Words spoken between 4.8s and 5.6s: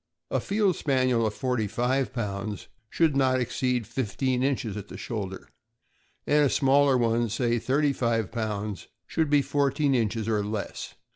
shoulder,